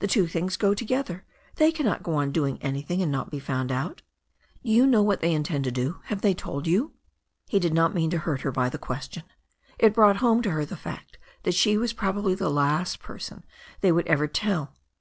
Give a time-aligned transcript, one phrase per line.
[0.00, 1.24] "The two things go together.
[1.54, 4.02] They cannot go on doing an)rthing and not be found out."
[4.64, 6.00] "Do you know what they intend to do?
[6.06, 6.94] Have they told you?"
[7.46, 9.22] He did not mean to hurt her by the question.
[9.78, 13.44] It brought home to her the fact that she was probably the last person
[13.80, 14.74] they would ever tell.